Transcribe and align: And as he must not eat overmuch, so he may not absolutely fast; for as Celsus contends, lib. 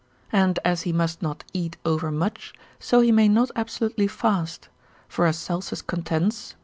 And 0.31 0.57
as 0.65 0.81
he 0.81 0.91
must 0.91 1.21
not 1.21 1.43
eat 1.53 1.77
overmuch, 1.85 2.55
so 2.79 3.01
he 3.01 3.11
may 3.11 3.27
not 3.27 3.51
absolutely 3.55 4.07
fast; 4.07 4.67
for 5.07 5.27
as 5.27 5.37
Celsus 5.37 5.83
contends, 5.83 6.53
lib. 6.57 6.59